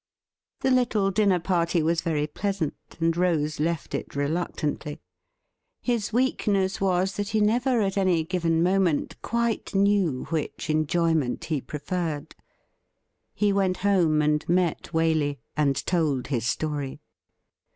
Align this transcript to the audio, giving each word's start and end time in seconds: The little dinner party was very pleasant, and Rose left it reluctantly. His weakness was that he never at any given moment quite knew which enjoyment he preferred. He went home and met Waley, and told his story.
The 0.61 0.71
little 0.71 1.11
dinner 1.11 1.39
party 1.39 1.83
was 1.83 2.01
very 2.01 2.25
pleasant, 2.25 2.73
and 2.99 3.15
Rose 3.15 3.59
left 3.59 3.93
it 3.93 4.15
reluctantly. 4.15 4.99
His 5.79 6.11
weakness 6.11 6.81
was 6.81 7.17
that 7.17 7.29
he 7.29 7.39
never 7.39 7.81
at 7.81 7.99
any 7.99 8.23
given 8.23 8.63
moment 8.63 9.21
quite 9.21 9.75
knew 9.75 10.23
which 10.31 10.71
enjoyment 10.71 11.43
he 11.45 11.61
preferred. 11.61 12.33
He 13.35 13.53
went 13.53 13.77
home 13.85 14.23
and 14.23 14.43
met 14.49 14.89
Waley, 14.91 15.37
and 15.55 15.75
told 15.85 16.25
his 16.33 16.47
story. 16.47 16.99